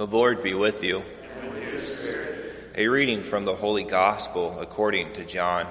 The 0.00 0.06
Lord 0.06 0.42
be 0.42 0.54
with 0.54 0.82
you. 0.82 1.04
A 2.74 2.88
reading 2.88 3.22
from 3.22 3.44
the 3.44 3.54
Holy 3.54 3.82
Gospel 3.82 4.58
according 4.58 5.12
to 5.12 5.26
John. 5.26 5.66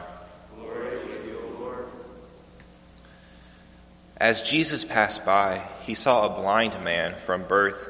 As 4.18 4.44
Jesus 4.44 4.86
passed 4.86 5.26
by, 5.26 5.68
he 5.82 5.96
saw 5.96 6.28
a 6.28 6.40
blind 6.40 6.80
man 6.84 7.16
from 7.16 7.42
birth. 7.48 7.90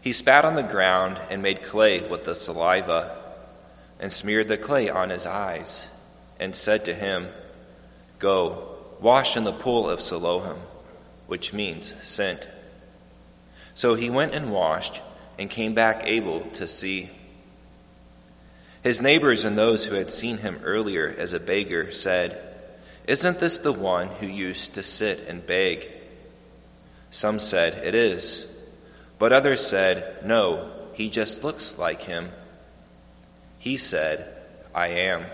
He 0.00 0.12
spat 0.12 0.44
on 0.44 0.54
the 0.54 0.62
ground 0.62 1.20
and 1.28 1.42
made 1.42 1.64
clay 1.64 2.08
with 2.08 2.22
the 2.22 2.36
saliva, 2.36 3.18
and 3.98 4.12
smeared 4.12 4.46
the 4.46 4.56
clay 4.56 4.88
on 4.88 5.10
his 5.10 5.26
eyes, 5.26 5.88
and 6.38 6.54
said 6.54 6.84
to 6.84 6.94
him, 6.94 7.26
Go, 8.20 8.76
wash 9.00 9.36
in 9.36 9.42
the 9.42 9.52
pool 9.52 9.90
of 9.90 10.00
Siloam, 10.00 10.60
which 11.26 11.52
means 11.52 11.92
sent. 12.04 12.46
So 13.74 13.96
he 13.96 14.08
went 14.08 14.32
and 14.32 14.52
washed, 14.52 15.02
and 15.38 15.50
came 15.50 15.74
back 15.74 16.02
able 16.04 16.40
to 16.52 16.66
see. 16.66 17.10
His 18.82 19.00
neighbors 19.00 19.44
and 19.44 19.56
those 19.56 19.84
who 19.84 19.94
had 19.94 20.10
seen 20.10 20.38
him 20.38 20.60
earlier 20.62 21.14
as 21.18 21.32
a 21.32 21.40
beggar 21.40 21.90
said, 21.92 22.38
Isn't 23.06 23.40
this 23.40 23.58
the 23.58 23.72
one 23.72 24.08
who 24.08 24.26
used 24.26 24.74
to 24.74 24.82
sit 24.82 25.26
and 25.26 25.46
beg? 25.46 25.90
Some 27.10 27.38
said, 27.38 27.84
It 27.84 27.94
is. 27.94 28.46
But 29.18 29.32
others 29.32 29.66
said, 29.66 30.24
No, 30.24 30.70
he 30.92 31.08
just 31.08 31.42
looks 31.42 31.78
like 31.78 32.02
him. 32.02 32.30
He 33.58 33.78
said, 33.78 34.36
I 34.74 34.88
am. 34.88 35.24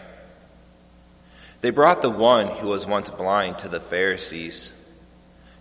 They 1.61 1.71
brought 1.71 2.01
the 2.01 2.11
one 2.11 2.47
who 2.47 2.69
was 2.69 2.87
once 2.87 3.11
blind 3.11 3.59
to 3.59 3.69
the 3.69 3.81
Pharisees. 3.81 4.73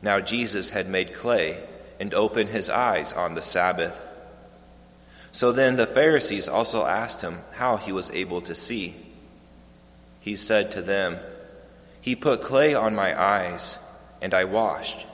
Now 0.01 0.19
Jesus 0.19 0.69
had 0.69 0.87
made 0.87 1.13
clay 1.13 1.61
and 1.99 2.13
opened 2.13 2.49
his 2.49 2.69
eyes 2.69 3.11
on 3.11 3.35
the 3.35 3.41
Sabbath. 3.41 4.01
So 5.31 5.51
then 5.51 5.75
the 5.75 5.87
Pharisees 5.87 6.49
also 6.49 6.85
asked 6.85 7.21
him 7.21 7.39
how 7.53 7.77
he 7.77 7.91
was 7.91 8.09
able 8.11 8.41
to 8.41 8.55
see. 8.55 8.95
He 10.19 10.35
said 10.35 10.71
to 10.71 10.81
them, 10.81 11.17
He 12.01 12.15
put 12.15 12.41
clay 12.41 12.73
on 12.73 12.95
my 12.95 13.19
eyes, 13.19 13.77
and 14.21 14.33
I 14.33 14.45
washed, 14.45 15.05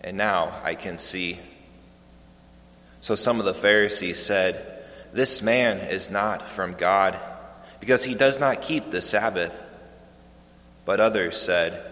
and 0.00 0.16
now 0.16 0.52
I 0.62 0.74
can 0.74 0.98
see. 0.98 1.38
So 3.00 3.14
some 3.14 3.38
of 3.38 3.44
the 3.44 3.54
Pharisees 3.54 4.18
said, 4.18 4.84
This 5.12 5.42
man 5.42 5.78
is 5.78 6.10
not 6.10 6.48
from 6.48 6.74
God, 6.74 7.18
because 7.80 8.04
he 8.04 8.14
does 8.14 8.40
not 8.40 8.62
keep 8.62 8.90
the 8.90 9.02
Sabbath. 9.02 9.62
But 10.84 11.00
others 11.00 11.36
said, 11.36 11.84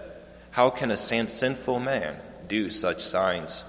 How 0.53 0.71
can 0.71 0.91
a 0.91 0.97
sinful 0.97 1.81
man 1.81 2.17
do 2.49 2.71
such 2.71 3.03
signs? 3.03 3.65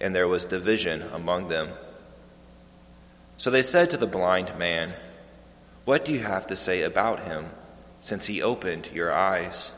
And 0.00 0.14
there 0.14 0.28
was 0.28 0.44
division 0.44 1.02
among 1.12 1.48
them. 1.48 1.70
So 3.36 3.50
they 3.50 3.62
said 3.62 3.90
to 3.90 3.96
the 3.96 4.06
blind 4.06 4.56
man, 4.58 4.92
What 5.84 6.04
do 6.04 6.12
you 6.12 6.20
have 6.20 6.46
to 6.48 6.56
say 6.56 6.82
about 6.82 7.24
him, 7.24 7.46
since 8.00 8.26
he 8.26 8.42
opened 8.42 8.90
your 8.92 9.12
eyes? 9.12 9.72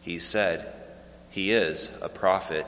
He 0.00 0.18
said, 0.18 0.72
He 1.30 1.52
is 1.52 1.90
a 2.00 2.08
prophet. 2.08 2.66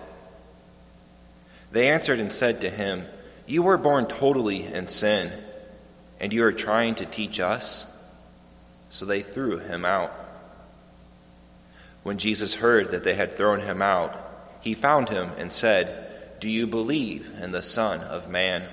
They 1.70 1.89
answered 1.89 2.19
and 2.19 2.33
said 2.33 2.61
to 2.62 2.70
him, 2.70 3.06
You 3.47 3.62
were 3.62 3.78
born 3.78 4.06
totally 4.06 4.64
in 4.64 4.86
sin, 4.86 5.33
and 6.20 6.33
you 6.33 6.45
are 6.45 6.52
trying 6.52 6.97
to 6.97 7.06
teach 7.06 7.41
us? 7.41 7.86
So 8.91 9.05
they 9.05 9.20
threw 9.20 9.58
him 9.58 9.84
out. 9.84 10.12
When 12.02 12.19
Jesus 12.19 12.55
heard 12.55 12.92
that 12.92 13.05
they 13.05 13.14
had 13.14 13.33
thrown 13.33 13.61
him 13.61 13.83
out, 13.83 14.17
he 14.61 14.75
found 14.75 15.08
him 15.08 15.30
and 15.36 15.52
said, 15.52 16.41
Do 16.41 16.48
you 16.48 16.67
believe 16.67 17.30
in 17.41 17.52
the 17.52 17.62
Son 17.62 18.00
of 18.00 18.28
Man? 18.28 18.67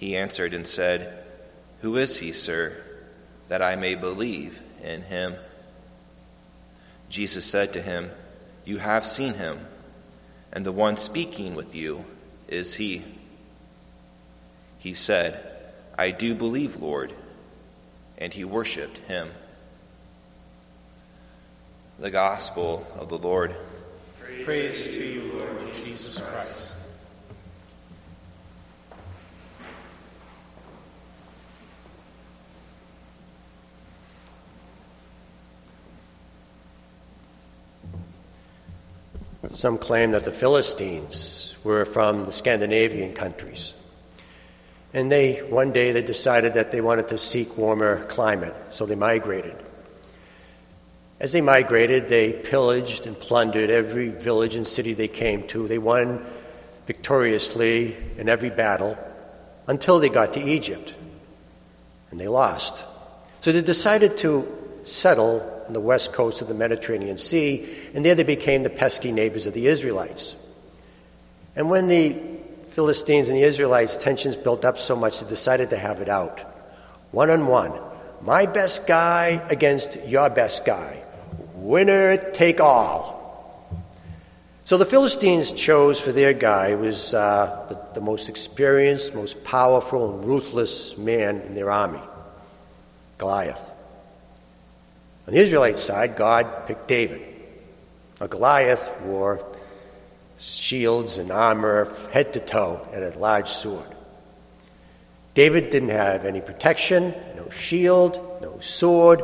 He 0.00 0.16
answered 0.16 0.52
and 0.52 0.66
said, 0.66 1.22
Who 1.82 1.96
is 1.96 2.18
he, 2.18 2.32
sir, 2.32 2.82
that 3.48 3.62
I 3.62 3.76
may 3.76 3.94
believe 3.94 4.60
in 4.82 5.02
him? 5.02 5.36
Jesus 7.08 7.44
said 7.44 7.72
to 7.74 7.82
him, 7.82 8.10
You 8.64 8.78
have 8.78 9.06
seen 9.06 9.34
him, 9.34 9.60
and 10.52 10.66
the 10.66 10.72
one 10.72 10.96
speaking 10.96 11.54
with 11.54 11.76
you 11.76 12.04
is 12.48 12.74
he. 12.74 13.04
He 14.78 14.94
said, 14.94 15.46
I 15.96 16.10
do 16.10 16.34
believe, 16.34 16.82
Lord 16.82 17.12
and 18.20 18.34
he 18.34 18.44
worshiped 18.44 18.98
him. 18.98 19.30
The 21.98 22.10
Gospel 22.10 22.86
of 22.98 23.08
the 23.08 23.18
Lord. 23.18 23.56
Praise, 24.20 24.44
Praise 24.44 24.84
to 24.96 25.04
you, 25.04 25.38
Lord 25.38 25.74
Jesus 25.84 26.18
Christ. 26.20 26.69
Some 39.54 39.78
claim 39.78 40.12
that 40.12 40.24
the 40.24 40.32
Philistines 40.32 41.56
were 41.64 41.84
from 41.84 42.26
the 42.26 42.32
Scandinavian 42.32 43.14
countries. 43.14 43.74
And 44.92 45.10
they, 45.10 45.38
one 45.38 45.72
day, 45.72 45.92
they 45.92 46.02
decided 46.02 46.54
that 46.54 46.72
they 46.72 46.80
wanted 46.80 47.08
to 47.08 47.18
seek 47.18 47.56
warmer 47.56 48.04
climate, 48.06 48.54
so 48.70 48.86
they 48.86 48.94
migrated. 48.94 49.56
As 51.20 51.32
they 51.32 51.40
migrated, 51.40 52.08
they 52.08 52.32
pillaged 52.32 53.06
and 53.06 53.18
plundered 53.18 53.70
every 53.70 54.08
village 54.08 54.54
and 54.54 54.66
city 54.66 54.94
they 54.94 55.08
came 55.08 55.46
to. 55.48 55.68
They 55.68 55.78
won 55.78 56.24
victoriously 56.86 57.96
in 58.16 58.28
every 58.28 58.50
battle 58.50 58.98
until 59.66 60.00
they 60.00 60.08
got 60.08 60.32
to 60.32 60.40
Egypt. 60.40 60.94
And 62.10 62.18
they 62.18 62.26
lost. 62.26 62.84
So 63.42 63.52
they 63.52 63.62
decided 63.62 64.16
to 64.18 64.80
settle 64.82 65.59
on 65.70 65.74
the 65.74 65.80
west 65.80 66.12
coast 66.12 66.42
of 66.42 66.48
the 66.48 66.54
Mediterranean 66.54 67.16
Sea, 67.16 67.64
and 67.94 68.04
there 68.04 68.16
they 68.16 68.24
became 68.24 68.64
the 68.64 68.70
pesky 68.70 69.12
neighbors 69.12 69.46
of 69.46 69.54
the 69.54 69.68
Israelites. 69.68 70.34
And 71.54 71.70
when 71.70 71.86
the 71.86 72.16
Philistines 72.62 73.28
and 73.28 73.38
the 73.38 73.44
Israelites, 73.44 73.96
tensions 73.96 74.34
built 74.34 74.64
up 74.64 74.78
so 74.78 74.96
much 74.96 75.20
they 75.20 75.28
decided 75.28 75.70
to 75.70 75.76
have 75.76 76.00
it 76.00 76.08
out. 76.08 76.40
One 77.12 77.30
on 77.30 77.46
one. 77.46 77.80
My 78.20 78.46
best 78.46 78.88
guy 78.88 79.46
against 79.48 79.96
your 80.08 80.28
best 80.28 80.64
guy. 80.64 81.04
Winner 81.54 82.16
take 82.16 82.60
all. 82.60 83.20
So 84.64 84.76
the 84.76 84.86
Philistines 84.86 85.52
chose 85.52 86.00
for 86.00 86.10
their 86.10 86.32
guy 86.32 86.74
was 86.74 87.14
uh, 87.14 87.66
the, 87.68 88.00
the 88.00 88.04
most 88.04 88.28
experienced, 88.28 89.14
most 89.14 89.44
powerful, 89.44 90.18
and 90.18 90.24
ruthless 90.24 90.98
man 90.98 91.42
in 91.42 91.54
their 91.54 91.70
army, 91.70 92.00
Goliath. 93.18 93.70
On 95.30 95.34
the 95.34 95.42
Israelite 95.42 95.78
side, 95.78 96.16
God 96.16 96.66
picked 96.66 96.88
David. 96.88 97.22
Goliath 98.18 98.90
wore 99.02 99.46
shields 100.36 101.18
and 101.18 101.30
armor, 101.30 101.84
head 102.10 102.32
to 102.32 102.40
toe, 102.40 102.84
and 102.92 103.04
a 103.04 103.16
large 103.16 103.46
sword. 103.46 103.86
David 105.34 105.70
didn't 105.70 105.90
have 105.90 106.24
any 106.24 106.40
protection, 106.40 107.14
no 107.36 107.48
shield, 107.48 108.16
no 108.42 108.58
sword, 108.58 109.22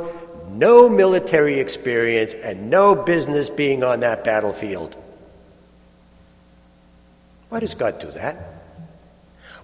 no 0.48 0.88
military 0.88 1.58
experience, 1.58 2.34
and 2.34 2.70
no 2.70 2.94
business 2.94 3.50
being 3.50 3.82
on 3.82 3.98
that 3.98 4.22
battlefield. 4.22 4.96
Why 7.48 7.58
does 7.58 7.74
God 7.74 7.98
do 7.98 8.12
that? 8.12 8.62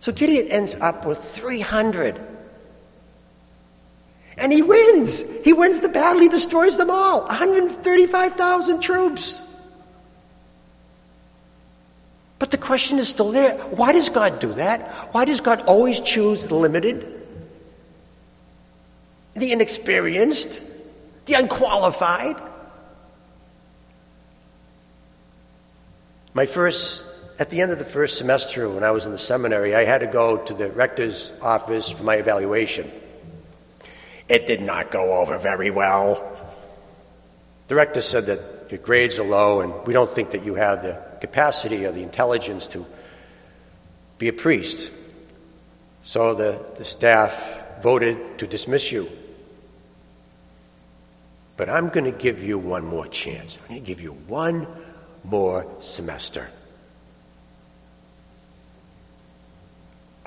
So 0.00 0.12
Gideon 0.12 0.48
ends 0.48 0.74
up 0.74 1.06
with 1.06 1.18
300. 1.18 2.20
And 4.38 4.52
he 4.52 4.62
wins. 4.62 5.22
He 5.44 5.52
wins 5.52 5.80
the 5.80 5.90
battle. 5.90 6.20
He 6.22 6.30
destroys 6.30 6.78
them 6.78 6.90
all. 6.90 7.26
135,000 7.26 8.80
troops. 8.80 9.42
But 12.38 12.50
the 12.50 12.56
question 12.56 12.98
is 12.98 13.08
still 13.08 13.30
there. 13.30 13.58
Why 13.58 13.92
does 13.92 14.08
God 14.08 14.40
do 14.40 14.54
that? 14.54 14.88
Why 15.12 15.26
does 15.26 15.42
God 15.42 15.60
always 15.66 16.00
choose 16.00 16.42
the 16.42 16.54
limited, 16.54 17.06
the 19.34 19.52
inexperienced, 19.52 20.62
the 21.26 21.34
unqualified? 21.34 22.36
My 26.32 26.46
first, 26.46 27.04
at 27.40 27.48
the 27.48 27.62
end 27.62 27.72
of 27.72 27.78
the 27.78 27.86
first 27.86 28.18
semester 28.18 28.68
when 28.68 28.84
I 28.84 28.90
was 28.90 29.06
in 29.06 29.12
the 29.12 29.18
seminary, 29.18 29.74
I 29.74 29.84
had 29.84 30.02
to 30.02 30.06
go 30.06 30.36
to 30.36 30.52
the 30.52 30.70
rector's 30.70 31.32
office 31.40 31.90
for 31.90 32.02
my 32.02 32.16
evaluation. 32.16 32.92
It 34.28 34.46
did 34.46 34.60
not 34.60 34.90
go 34.90 35.14
over 35.14 35.38
very 35.38 35.70
well. 35.70 36.36
The 37.68 37.74
rector 37.76 38.02
said 38.02 38.26
that 38.26 38.66
your 38.68 38.78
grades 38.78 39.18
are 39.18 39.24
low 39.24 39.62
and 39.62 39.86
we 39.86 39.94
don't 39.94 40.10
think 40.10 40.32
that 40.32 40.44
you 40.44 40.54
have 40.56 40.82
the 40.82 41.02
capacity 41.22 41.86
or 41.86 41.92
the 41.92 42.02
intelligence 42.02 42.68
to 42.68 42.84
be 44.18 44.28
a 44.28 44.34
priest. 44.34 44.92
So 46.02 46.34
the, 46.34 46.62
the 46.76 46.84
staff 46.84 47.80
voted 47.80 48.38
to 48.40 48.46
dismiss 48.46 48.92
you. 48.92 49.10
But 51.56 51.70
I'm 51.70 51.88
going 51.88 52.04
to 52.04 52.12
give 52.12 52.44
you 52.44 52.58
one 52.58 52.84
more 52.84 53.08
chance. 53.08 53.58
I'm 53.62 53.68
going 53.68 53.80
to 53.80 53.86
give 53.86 54.02
you 54.02 54.12
one 54.12 54.66
more 55.24 55.66
semester. 55.78 56.46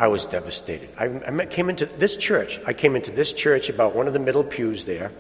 I 0.03 0.07
was 0.07 0.25
devastated. 0.25 0.89
I, 0.99 1.05
I, 1.25 1.45
came 1.45 1.69
into 1.69 1.85
this 1.85 2.17
church. 2.17 2.59
I 2.67 2.73
came 2.73 2.97
into 2.97 3.09
this 3.09 3.31
church 3.31 3.69
about 3.69 3.95
one 3.95 4.05
of 4.05 4.11
the 4.11 4.19
middle 4.19 4.43
pews 4.43 4.83
there. 4.83 5.13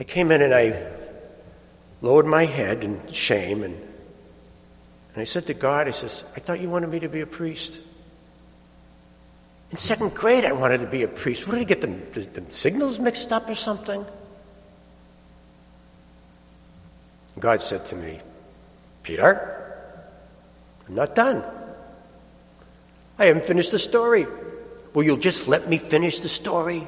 I 0.00 0.02
came 0.02 0.32
in 0.32 0.42
and 0.42 0.52
I 0.52 0.90
lowered 2.00 2.26
my 2.26 2.46
head 2.46 2.82
in 2.82 3.00
shame 3.12 3.62
and, 3.62 3.76
and 3.76 5.22
I 5.22 5.22
said 5.22 5.46
to 5.46 5.54
God, 5.54 5.86
I 5.86 5.92
says, 5.92 6.24
I 6.34 6.40
thought 6.40 6.58
you 6.58 6.68
wanted 6.68 6.90
me 6.90 6.98
to 6.98 7.08
be 7.08 7.20
a 7.20 7.28
priest. 7.28 7.78
In 9.70 9.76
second 9.76 10.12
grade, 10.12 10.44
I 10.44 10.50
wanted 10.50 10.78
to 10.78 10.88
be 10.88 11.04
a 11.04 11.08
priest. 11.08 11.46
What 11.46 11.54
did 11.54 11.60
I 11.60 11.64
get 11.64 11.82
the, 11.82 12.20
the, 12.20 12.40
the 12.40 12.52
signals 12.52 12.98
mixed 12.98 13.32
up 13.32 13.48
or 13.48 13.54
something? 13.54 14.04
God 17.38 17.62
said 17.62 17.86
to 17.86 17.94
me, 17.94 18.18
Peter, 19.04 20.02
I'm 20.88 20.96
not 20.96 21.14
done. 21.14 21.44
I 23.18 23.26
haven't 23.26 23.44
finished 23.44 23.72
the 23.72 23.78
story. 23.78 24.26
Will 24.94 25.02
you'll 25.02 25.16
just 25.16 25.48
let 25.48 25.68
me 25.68 25.78
finish 25.78 26.20
the 26.20 26.28
story? 26.28 26.86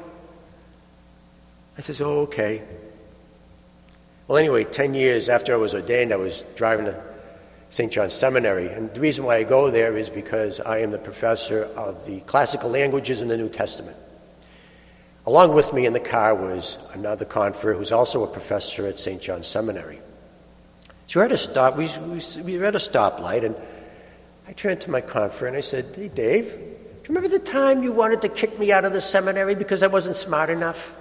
I 1.77 1.81
says, 1.81 2.01
Oh, 2.01 2.21
okay. 2.21 2.63
Well, 4.27 4.37
anyway, 4.37 4.63
10 4.63 4.93
years 4.93 5.27
after 5.27 5.53
I 5.53 5.57
was 5.57 5.73
ordained, 5.73 6.13
I 6.13 6.17
was 6.17 6.43
driving 6.55 6.85
to 6.85 7.03
St. 7.69 7.91
John's 7.91 8.13
Seminary. 8.13 8.67
And 8.67 8.93
the 8.93 8.99
reason 8.99 9.25
why 9.25 9.37
I 9.37 9.43
go 9.43 9.71
there 9.71 9.95
is 9.97 10.09
because 10.09 10.59
I 10.59 10.79
am 10.79 10.91
the 10.91 10.99
professor 10.99 11.63
of 11.63 12.05
the 12.05 12.19
classical 12.21 12.69
languages 12.69 13.21
in 13.21 13.27
the 13.27 13.37
New 13.37 13.49
Testament. 13.49 13.97
Along 15.25 15.53
with 15.53 15.73
me 15.73 15.85
in 15.85 15.93
the 15.93 15.99
car 15.99 16.35
was 16.35 16.77
another 16.93 17.25
confrere 17.25 17.73
who's 17.73 17.91
also 17.91 18.23
a 18.23 18.27
professor 18.27 18.85
at 18.87 18.97
St. 18.97 19.21
John's 19.21 19.47
Seminary. 19.47 19.99
So 21.07 21.19
we're 21.19 21.25
at 21.25 21.31
a 21.31 21.37
stop. 21.37 21.75
We, 21.75 21.89
we, 21.99 22.21
we 22.43 22.57
were 22.57 22.65
at 22.65 22.75
a 22.75 22.79
stoplight, 22.79 23.43
and 23.43 23.55
I 24.49 24.53
turned 24.53 24.81
to 24.81 24.89
my 24.89 24.99
confrere 24.99 25.47
and 25.47 25.55
I 25.55 25.61
said, 25.61 25.93
"Hey, 25.95 26.07
Dave, 26.07 26.45
do 26.49 26.57
you 26.57 27.09
remember 27.09 27.29
the 27.29 27.37
time 27.37 27.83
you 27.83 27.91
wanted 27.91 28.23
to 28.23 28.29
kick 28.29 28.57
me 28.57 28.71
out 28.71 28.83
of 28.83 28.93
the 28.93 28.99
seminary 28.99 29.53
because 29.53 29.83
I 29.83 29.87
wasn't 29.87 30.15
smart 30.15 30.49
enough? 30.49 30.95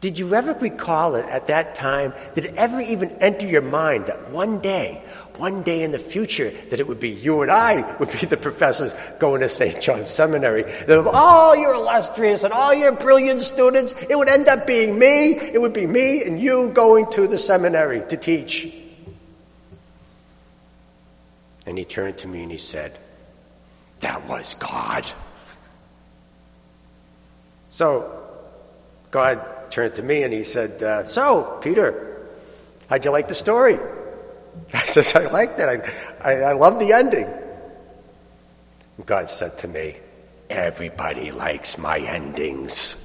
Did 0.00 0.18
you 0.18 0.34
ever 0.34 0.52
recall 0.52 1.14
it 1.14 1.24
at 1.26 1.46
that 1.46 1.76
time? 1.76 2.12
Did 2.34 2.46
it 2.46 2.54
ever 2.56 2.80
even 2.80 3.10
enter 3.20 3.46
your 3.46 3.62
mind 3.62 4.06
that 4.06 4.30
one 4.30 4.58
day, 4.58 5.04
one 5.36 5.62
day 5.62 5.84
in 5.84 5.92
the 5.92 5.98
future, 6.00 6.50
that 6.70 6.80
it 6.80 6.88
would 6.88 6.98
be 6.98 7.10
you 7.10 7.40
and 7.42 7.52
I 7.52 7.96
would 7.98 8.10
be 8.10 8.26
the 8.26 8.36
professors 8.36 8.94
going 9.20 9.42
to 9.42 9.48
St. 9.48 9.80
John's 9.80 10.10
Seminary? 10.10 10.64
That 10.64 10.98
of 10.98 11.06
all 11.06 11.54
your 11.54 11.74
illustrious 11.74 12.42
and 12.42 12.52
all 12.52 12.74
your 12.74 12.92
brilliant 12.92 13.42
students, 13.42 13.94
it 14.10 14.18
would 14.18 14.28
end 14.28 14.48
up 14.48 14.66
being 14.66 14.98
me. 14.98 15.36
It 15.36 15.60
would 15.60 15.72
be 15.72 15.86
me 15.86 16.24
and 16.26 16.40
you 16.40 16.70
going 16.74 17.10
to 17.12 17.28
the 17.28 17.38
seminary 17.38 18.02
to 18.08 18.16
teach. 18.16 18.85
And 21.66 21.76
he 21.76 21.84
turned 21.84 22.18
to 22.18 22.28
me 22.28 22.42
and 22.42 22.52
he 22.52 22.58
said, 22.58 22.96
That 24.00 24.26
was 24.28 24.54
God. 24.54 25.04
So 27.68 28.22
God 29.10 29.70
turned 29.70 29.96
to 29.96 30.02
me 30.02 30.22
and 30.22 30.32
he 30.32 30.44
said, 30.44 30.82
uh, 30.82 31.04
So, 31.04 31.58
Peter, 31.60 32.28
how'd 32.88 33.04
you 33.04 33.10
like 33.10 33.28
the 33.28 33.34
story? 33.34 33.78
I 34.72 34.86
said, 34.86 35.16
I 35.16 35.30
liked 35.30 35.60
it. 35.60 35.68
I, 36.22 36.30
I, 36.30 36.34
I 36.50 36.52
love 36.52 36.78
the 36.78 36.92
ending. 36.92 37.28
God 39.04 39.28
said 39.28 39.58
to 39.58 39.68
me, 39.68 39.96
Everybody 40.48 41.32
likes 41.32 41.76
my 41.76 41.98
endings. 41.98 43.02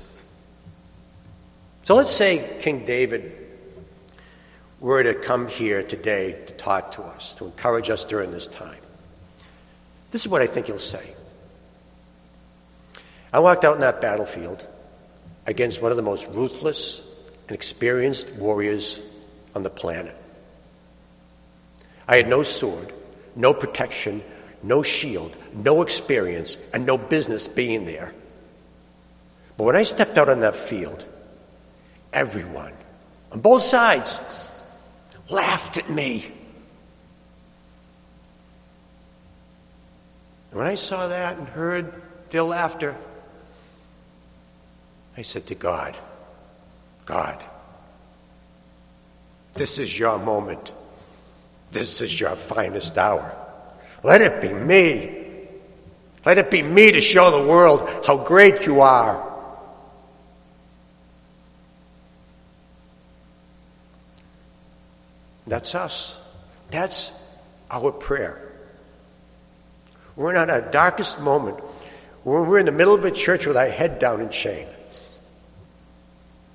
So 1.84 1.96
let's 1.96 2.12
say 2.12 2.58
King 2.62 2.86
David 2.86 3.41
were 4.82 5.04
to 5.04 5.14
come 5.14 5.48
here 5.48 5.84
today 5.84 6.34
to 6.48 6.54
talk 6.56 6.94
to 6.94 7.04
us, 7.04 7.36
to 7.36 7.46
encourage 7.46 7.90
us 7.90 8.04
during 8.04 8.32
this 8.32 8.48
time, 8.48 8.82
this 10.10 10.22
is 10.22 10.28
what 10.28 10.42
I 10.42 10.48
think 10.48 10.66
he'll 10.66 10.80
say. 10.80 11.16
I 13.32 13.40
walked 13.40 13.64
out 13.64 13.76
in 13.76 13.82
that 13.82 14.02
battlefield 14.02 14.68
against 15.46 15.82
one 15.82 15.92
of 15.92 15.98
the 15.98 16.04
most 16.04 16.28
ruthless 16.30 17.04
and 17.48 17.56
experienced 17.56 18.30
warriors 18.34 19.02
on 19.56 19.64
the 19.64 19.70
planet. 19.70 20.18
I 22.08 22.18
had 22.18 22.28
no 22.28 22.44
sword, 22.44 22.92
no 23.36 23.54
protection, 23.54 24.24
no 24.64 24.84
shield, 24.84 25.38
no 25.54 25.82
experience, 25.82 26.58
and 26.74 26.86
no 26.86 26.98
business 26.98 27.48
being 27.48 27.86
there. 27.86 28.14
But 29.58 29.64
when 29.64 29.76
I 29.76 29.84
stepped 29.84 30.18
out 30.18 30.28
on 30.28 30.42
that 30.42 30.56
field, 30.56 31.06
everyone 32.12 32.74
on 33.32 33.40
both 33.40 33.64
sides 33.64 34.20
laughed 35.32 35.78
at 35.78 35.90
me. 35.90 36.32
And 40.52 40.60
when 40.60 40.68
I 40.68 40.76
saw 40.76 41.08
that 41.08 41.38
and 41.38 41.48
heard 41.48 42.02
their 42.30 42.44
laughter, 42.44 42.96
I 45.18 45.22
said 45.22 45.48
to 45.48 45.56
God, 45.56 45.98
God, 47.06 47.42
this 49.54 49.80
is 49.80 49.98
your 49.98 50.18
moment. 50.20 50.74
This 51.72 52.02
is 52.02 52.20
your 52.20 52.36
finest 52.36 52.98
hour. 52.98 53.38
Let 54.04 54.22
it 54.22 54.42
be 54.42 54.54
me. 54.54 55.18
Let 56.26 56.38
it 56.38 56.52
be 56.52 56.62
me 56.62 56.92
to 56.92 57.02
show 57.02 57.32
the 57.32 57.48
world 57.48 57.90
how 58.06 58.18
great 58.18 58.66
you 58.66 58.82
are. 58.82 59.31
That's 65.52 65.76
us. 65.76 66.18
That's 66.70 67.12
our 67.70 67.92
prayer. 67.92 68.42
We're 70.16 70.34
in 70.34 70.50
our 70.50 70.62
darkest 70.62 71.20
moment 71.20 71.60
when 72.24 72.48
we're 72.48 72.60
in 72.60 72.68
the 72.68 72.72
middle 72.72 72.96
of 72.96 73.04
a 73.04 73.12
church 73.12 73.46
with 73.46 73.58
our 73.58 73.68
head 73.68 74.00
down 74.00 74.22
in 74.22 74.30
shame. 74.30 74.70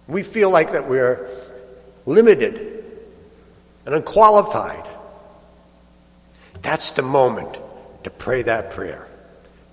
We 0.09 0.23
feel 0.23 0.49
like 0.49 0.73
that 0.73 0.89
we're 0.89 1.29
limited 2.07 2.87
and 3.85 3.95
unqualified. 3.95 4.89
That's 6.63 6.93
the 6.93 7.03
moment 7.03 7.59
to 8.05 8.09
pray 8.09 8.45
that 8.45 8.71
prayer. 8.71 9.07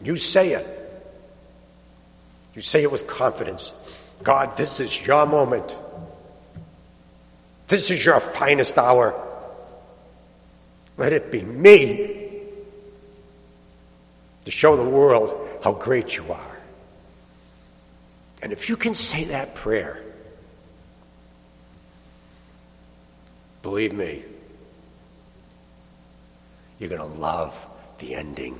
You 0.03 0.17
say 0.17 0.51
it. 0.51 0.67
You 2.55 2.61
say 2.61 2.83
it 2.83 2.91
with 2.91 3.07
confidence. 3.07 3.71
God, 4.21 4.57
this 4.57 4.81
is 4.81 5.07
your 5.07 5.25
moment. 5.25 5.77
This 7.67 7.91
is 7.91 8.05
your 8.05 8.19
finest 8.19 8.77
hour. 8.77 9.19
Let 10.97 11.13
it 11.13 11.31
be 11.31 11.41
me 11.41 12.19
to 14.45 14.51
show 14.51 14.75
the 14.75 14.87
world 14.87 15.59
how 15.63 15.73
great 15.73 16.17
you 16.17 16.31
are. 16.31 16.61
And 18.41 18.51
if 18.51 18.67
you 18.67 18.75
can 18.75 18.93
say 18.93 19.23
that 19.25 19.55
prayer, 19.55 20.03
believe 23.61 23.93
me, 23.93 24.23
you're 26.77 26.89
going 26.89 27.01
to 27.01 27.17
love 27.17 27.65
the 27.99 28.15
ending. 28.15 28.59